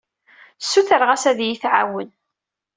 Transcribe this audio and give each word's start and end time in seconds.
Ssutreɣ-as 0.63 1.23
ad 1.31 1.39
iyi-tɛawen. 1.41 2.09